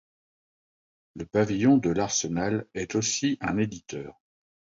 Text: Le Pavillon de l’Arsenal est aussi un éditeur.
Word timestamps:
Le 1.15 1.27
Pavillon 1.27 1.77
de 1.77 1.91
l’Arsenal 1.91 2.65
est 2.73 2.95
aussi 2.95 3.37
un 3.39 3.59
éditeur. 3.59 4.19